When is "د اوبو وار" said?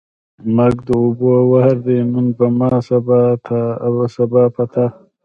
0.87-1.75